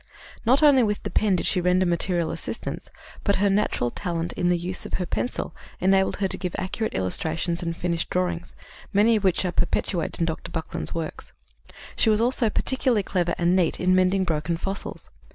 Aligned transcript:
"Not 0.47 0.63
only 0.63 0.81
with 0.81 1.03
the 1.03 1.11
pen 1.11 1.35
did 1.35 1.45
she 1.45 1.61
render 1.61 1.85
material 1.85 2.31
assistance, 2.31 2.89
but 3.23 3.35
her 3.35 3.51
natural 3.51 3.91
talent 3.91 4.33
in 4.33 4.49
the 4.49 4.57
use 4.57 4.83
of 4.83 4.95
her 4.95 5.05
pencil 5.05 5.55
enabled 5.79 6.15
her 6.15 6.27
to 6.27 6.39
give 6.39 6.55
accurate 6.57 6.95
illustrations 6.95 7.61
and 7.61 7.77
finished 7.77 8.09
drawings, 8.09 8.55
many 8.91 9.15
of 9.15 9.23
which 9.23 9.45
are 9.45 9.51
perpetuated 9.51 10.19
in 10.19 10.25
Dr. 10.25 10.51
Buckland's 10.51 10.95
works. 10.95 11.33
She 11.95 12.09
was 12.09 12.19
also 12.19 12.49
particularly 12.49 13.03
clever 13.03 13.35
and 13.37 13.55
neat 13.55 13.79
in 13.79 13.93
mending 13.93 14.23
broken 14.23 14.57
fossils. 14.57 15.11